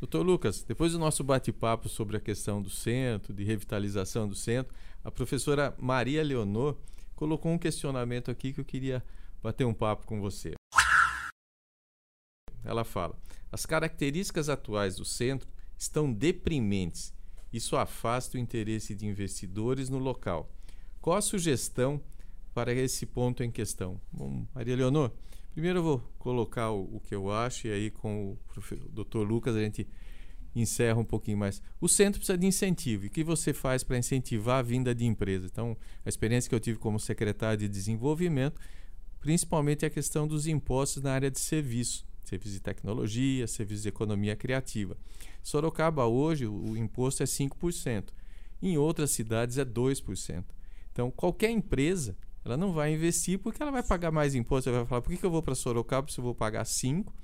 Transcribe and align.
Doutor 0.00 0.22
Lucas, 0.22 0.62
depois 0.62 0.92
do 0.92 0.98
nosso 0.98 1.22
bate-papo 1.22 1.88
sobre 1.88 2.16
a 2.16 2.20
questão 2.20 2.60
do 2.60 2.68
centro, 2.68 3.32
de 3.32 3.44
revitalização 3.44 4.28
do 4.28 4.34
centro, 4.34 4.74
a 5.02 5.10
professora 5.10 5.74
Maria 5.78 6.22
Leonor 6.22 6.76
colocou 7.14 7.52
um 7.52 7.58
questionamento 7.58 8.30
aqui 8.30 8.52
que 8.52 8.60
eu 8.60 8.64
queria 8.64 9.04
bater 9.42 9.64
um 9.64 9.74
papo 9.74 10.06
com 10.06 10.20
você. 10.20 10.54
Ela 12.64 12.84
fala: 12.84 13.16
as 13.52 13.64
características 13.64 14.48
atuais 14.48 14.96
do 14.96 15.04
centro 15.04 15.48
estão 15.76 16.12
deprimentes. 16.12 17.12
Isso 17.52 17.76
afasta 17.76 18.36
o 18.36 18.40
interesse 18.40 18.94
de 18.94 19.06
investidores 19.06 19.88
no 19.88 19.98
local. 19.98 20.50
Qual 21.00 21.16
a 21.16 21.22
sugestão 21.22 22.02
para 22.52 22.72
esse 22.72 23.06
ponto 23.06 23.44
em 23.44 23.50
questão? 23.50 24.00
Bom, 24.10 24.44
Maria 24.54 24.74
Leonor, 24.74 25.12
Primeiro 25.54 25.78
eu 25.78 25.82
vou 25.84 25.98
colocar 26.18 26.72
o, 26.72 26.96
o 26.96 27.00
que 27.00 27.14
eu 27.14 27.30
acho 27.30 27.68
e 27.68 27.72
aí 27.72 27.90
com 27.90 28.32
o, 28.32 28.38
Dr. 28.90 29.18
Lucas 29.18 29.54
a 29.54 29.60
gente 29.60 29.86
encerra 30.54 30.98
um 30.98 31.04
pouquinho 31.04 31.38
mais. 31.38 31.62
O 31.80 31.88
centro 31.88 32.18
precisa 32.18 32.36
de 32.36 32.44
incentivo. 32.44 33.04
E 33.04 33.06
o 33.06 33.10
que 33.10 33.22
você 33.22 33.52
faz 33.52 33.84
para 33.84 33.96
incentivar 33.96 34.58
a 34.58 34.62
vinda 34.62 34.92
de 34.92 35.04
empresas? 35.04 35.48
Então, 35.50 35.76
a 36.04 36.08
experiência 36.08 36.48
que 36.48 36.54
eu 36.54 36.60
tive 36.60 36.78
como 36.78 36.98
secretário 36.98 37.58
de 37.58 37.68
desenvolvimento, 37.68 38.60
principalmente 39.20 39.86
a 39.86 39.90
questão 39.90 40.26
dos 40.26 40.48
impostos 40.48 41.02
na 41.04 41.12
área 41.12 41.30
de 41.30 41.38
serviço, 41.38 42.04
serviço 42.24 42.54
de 42.54 42.60
tecnologia, 42.60 43.46
serviço 43.46 43.82
de 43.82 43.88
economia 43.88 44.34
criativa. 44.34 44.96
Sorocaba 45.40 46.04
hoje 46.04 46.46
o 46.46 46.76
imposto 46.76 47.22
é 47.22 47.26
5%. 47.26 48.08
Em 48.60 48.76
outras 48.76 49.12
cidades 49.12 49.56
é 49.56 49.64
2%. 49.64 50.44
Então, 50.92 51.12
qualquer 51.12 51.50
empresa 51.50 52.16
ela 52.44 52.56
não 52.56 52.72
vai 52.72 52.92
investir 52.92 53.38
porque 53.38 53.62
ela 53.62 53.72
vai 53.72 53.82
pagar 53.82 54.10
mais 54.10 54.34
imposto. 54.34 54.68
Ela 54.68 54.80
vai 54.80 54.86
falar: 54.86 55.02
por 55.02 55.10
que, 55.10 55.16
que 55.16 55.26
eu 55.26 55.30
vou 55.30 55.42
para 55.42 55.54
Sorocaba 55.54 56.10
se 56.10 56.18
eu 56.18 56.24
vou 56.24 56.34
pagar 56.34 56.64
5? 56.64 57.14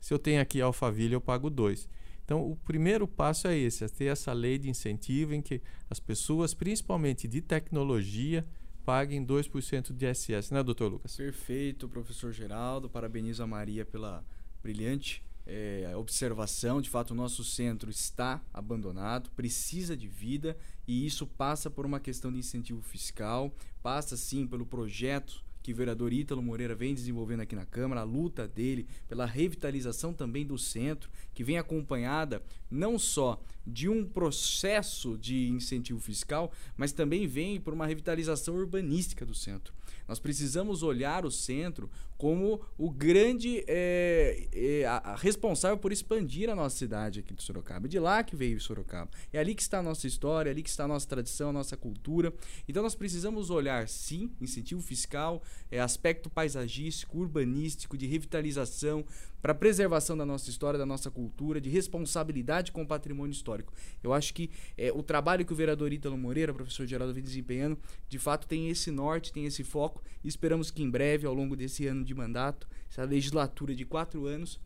Se 0.00 0.14
eu 0.14 0.18
tenho 0.18 0.40
aqui 0.40 0.60
Alphaville, 0.60 1.12
eu 1.12 1.20
pago 1.20 1.50
2. 1.50 1.88
Então, 2.24 2.48
o 2.48 2.56
primeiro 2.56 3.06
passo 3.06 3.48
é 3.48 3.56
esse: 3.56 3.84
é 3.84 3.88
ter 3.88 4.06
essa 4.06 4.32
lei 4.32 4.58
de 4.58 4.70
incentivo 4.70 5.34
em 5.34 5.42
que 5.42 5.60
as 5.90 6.00
pessoas, 6.00 6.54
principalmente 6.54 7.28
de 7.28 7.40
tecnologia, 7.40 8.46
paguem 8.84 9.24
2% 9.24 9.92
de 9.92 10.06
ISS, 10.06 10.50
né, 10.50 10.62
doutor 10.62 10.90
Lucas? 10.90 11.14
Perfeito, 11.16 11.88
professor 11.88 12.32
Geraldo. 12.32 12.88
Parabenizo 12.88 13.42
a 13.42 13.46
Maria 13.46 13.84
pela 13.84 14.24
brilhante 14.62 15.22
é, 15.50 15.96
observação. 15.96 16.80
De 16.80 16.88
fato, 16.88 17.10
o 17.10 17.16
nosso 17.16 17.42
centro 17.42 17.90
está 17.90 18.40
abandonado, 18.52 19.30
precisa 19.30 19.96
de 19.96 20.06
vida 20.06 20.56
e 20.86 21.04
isso 21.04 21.26
passa 21.26 21.68
por 21.68 21.84
uma 21.84 21.98
questão 21.98 22.32
de 22.32 22.38
incentivo 22.38 22.80
fiscal, 22.80 23.52
passa 23.82 24.16
sim 24.16 24.46
pelo 24.46 24.64
projeto 24.64 25.44
que 25.62 25.72
o 25.72 25.76
vereador 25.76 26.12
Ítalo 26.12 26.42
Moreira 26.42 26.74
vem 26.74 26.94
desenvolvendo 26.94 27.40
aqui 27.40 27.54
na 27.54 27.66
Câmara, 27.66 28.00
a 28.00 28.04
luta 28.04 28.48
dele 28.48 28.86
pela 29.06 29.26
revitalização 29.26 30.12
também 30.14 30.46
do 30.46 30.56
centro, 30.56 31.10
que 31.34 31.44
vem 31.44 31.58
acompanhada 31.58 32.42
não 32.70 32.98
só 32.98 33.42
de 33.66 33.88
um 33.88 34.04
processo 34.04 35.16
de 35.18 35.48
incentivo 35.48 36.00
fiscal, 36.00 36.52
mas 36.76 36.92
também 36.92 37.26
vem 37.26 37.60
por 37.60 37.72
uma 37.72 37.86
revitalização 37.86 38.54
urbanística 38.54 39.24
do 39.24 39.34
centro. 39.34 39.72
Nós 40.08 40.18
precisamos 40.18 40.82
olhar 40.82 41.24
o 41.24 41.30
centro 41.30 41.88
como 42.16 42.60
o 42.76 42.90
grande 42.90 43.64
é, 43.66 44.46
é, 44.52 44.84
a, 44.84 44.96
a 44.96 45.16
responsável 45.16 45.78
por 45.78 45.90
expandir 45.90 46.50
a 46.50 46.54
nossa 46.54 46.76
cidade 46.76 47.20
aqui 47.20 47.32
de 47.32 47.42
Sorocaba. 47.42 47.88
De 47.88 47.98
lá 47.98 48.22
que 48.22 48.36
veio 48.36 48.60
Sorocaba. 48.60 49.10
É 49.32 49.38
ali 49.38 49.54
que 49.54 49.62
está 49.62 49.78
a 49.78 49.82
nossa 49.82 50.06
história, 50.06 50.50
é 50.50 50.52
ali 50.52 50.62
que 50.62 50.68
está 50.68 50.84
a 50.84 50.88
nossa 50.88 51.08
tradição, 51.08 51.48
a 51.48 51.52
nossa 51.52 51.76
cultura. 51.78 52.34
Então 52.68 52.82
nós 52.82 52.94
precisamos 52.94 53.48
olhar, 53.48 53.88
sim, 53.88 54.30
incentivo 54.40 54.82
fiscal, 54.82 55.42
é, 55.70 55.80
aspecto 55.80 56.28
paisagístico, 56.28 57.16
urbanístico, 57.16 57.96
de 57.96 58.06
revitalização, 58.06 59.04
para 59.40 59.54
preservação 59.54 60.16
da 60.16 60.26
nossa 60.26 60.50
história, 60.50 60.78
da 60.78 60.84
nossa 60.84 61.10
cultura, 61.10 61.60
de 61.60 61.70
responsabilidade 61.70 62.72
com 62.72 62.82
o 62.82 62.86
patrimônio 62.86 63.32
histórico. 63.50 63.72
Eu 64.02 64.12
acho 64.12 64.32
que 64.32 64.50
é, 64.76 64.92
o 64.92 65.02
trabalho 65.02 65.44
que 65.44 65.52
o 65.52 65.56
vereador 65.56 65.92
Ítalo 65.92 66.16
Moreira, 66.16 66.54
professor 66.54 66.86
Geraldo, 66.86 67.12
vem 67.12 67.22
desempenhando, 67.22 67.78
de 68.08 68.18
fato 68.18 68.46
tem 68.46 68.68
esse 68.68 68.90
norte, 68.90 69.32
tem 69.32 69.44
esse 69.44 69.64
foco, 69.64 70.02
e 70.22 70.28
esperamos 70.28 70.70
que 70.70 70.82
em 70.82 70.90
breve, 70.90 71.26
ao 71.26 71.34
longo 71.34 71.56
desse 71.56 71.86
ano 71.86 72.04
de 72.04 72.14
mandato, 72.14 72.68
essa 72.90 73.04
legislatura 73.04 73.74
de 73.74 73.84
quatro 73.84 74.26
anos, 74.26 74.60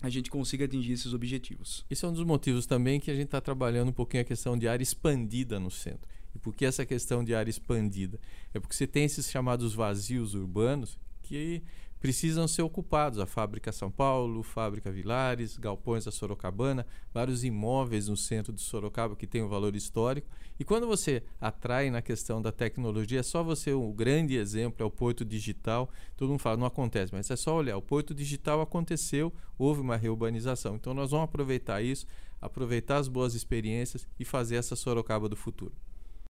a 0.00 0.10
gente 0.10 0.30
consiga 0.30 0.64
atingir 0.64 0.92
esses 0.92 1.12
objetivos. 1.12 1.84
Esse 1.88 2.04
é 2.04 2.08
um 2.08 2.12
dos 2.12 2.24
motivos 2.24 2.66
também 2.66 3.00
que 3.00 3.10
a 3.10 3.14
gente 3.14 3.26
está 3.26 3.40
trabalhando 3.40 3.88
um 3.88 3.92
pouquinho 3.92 4.22
a 4.22 4.24
questão 4.24 4.56
de 4.56 4.68
área 4.68 4.82
expandida 4.82 5.58
no 5.58 5.70
centro. 5.70 6.08
E 6.34 6.38
por 6.38 6.54
que 6.54 6.64
essa 6.64 6.84
questão 6.84 7.24
de 7.24 7.34
área 7.34 7.48
expandida? 7.48 8.18
É 8.52 8.58
porque 8.58 8.74
você 8.74 8.86
tem 8.86 9.04
esses 9.04 9.30
chamados 9.30 9.72
vazios 9.72 10.34
urbanos 10.34 10.98
que 11.22 11.62
precisam 12.04 12.46
ser 12.46 12.60
ocupados. 12.60 13.18
A 13.18 13.24
Fábrica 13.24 13.72
São 13.72 13.90
Paulo, 13.90 14.42
Fábrica 14.42 14.92
Vilares, 14.92 15.56
Galpões 15.56 16.04
da 16.04 16.12
Sorocabana, 16.12 16.86
vários 17.14 17.44
imóveis 17.44 18.08
no 18.08 18.16
centro 18.16 18.52
de 18.52 18.60
Sorocaba 18.60 19.16
que 19.16 19.26
têm 19.26 19.42
um 19.42 19.48
valor 19.48 19.74
histórico. 19.74 20.28
E 20.60 20.64
quando 20.64 20.86
você 20.86 21.22
atrai 21.40 21.88
na 21.88 22.02
questão 22.02 22.42
da 22.42 22.52
tecnologia, 22.52 23.20
é 23.20 23.22
só 23.22 23.42
você, 23.42 23.72
o 23.72 23.88
um 23.88 23.90
grande 23.90 24.36
exemplo 24.36 24.82
é 24.82 24.86
o 24.86 24.90
Porto 24.90 25.24
Digital. 25.24 25.88
Todo 26.14 26.28
mundo 26.28 26.40
fala, 26.40 26.58
não 26.58 26.66
acontece, 26.66 27.10
mas 27.10 27.30
é 27.30 27.36
só 27.36 27.56
olhar. 27.56 27.78
O 27.78 27.82
Porto 27.82 28.14
Digital 28.14 28.60
aconteceu, 28.60 29.32
houve 29.56 29.80
uma 29.80 29.96
reurbanização. 29.96 30.74
Então 30.74 30.92
nós 30.92 31.10
vamos 31.10 31.24
aproveitar 31.24 31.80
isso, 31.80 32.04
aproveitar 32.38 32.98
as 32.98 33.08
boas 33.08 33.34
experiências 33.34 34.06
e 34.20 34.26
fazer 34.26 34.56
essa 34.56 34.76
Sorocaba 34.76 35.26
do 35.26 35.36
futuro. 35.36 35.72